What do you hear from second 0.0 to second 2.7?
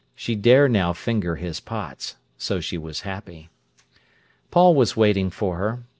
She dare now finger his pots. So